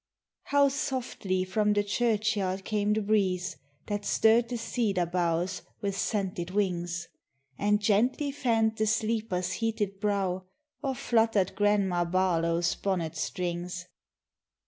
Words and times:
How 0.45 0.69
softly 0.69 1.43
from 1.43 1.73
the 1.73 1.83
churchyard 1.83 2.65
came 2.65 2.93
the 2.93 3.03
breeze 3.03 3.57
That 3.85 4.03
stirred 4.03 4.49
the 4.49 4.57
cedar 4.57 5.05
boughs 5.05 5.61
with 5.79 5.95
scented 5.95 6.49
wings, 6.49 7.07
And 7.59 7.79
gently 7.79 8.31
fanned 8.31 8.77
the 8.77 8.87
sleeper's 8.87 9.51
heated 9.51 9.99
brow 9.99 10.45
Or 10.81 10.95
fluttered 10.95 11.53
Grandma 11.55 12.05
Barlow's 12.05 12.73
bonnet 12.73 13.15
strings. 13.15 13.85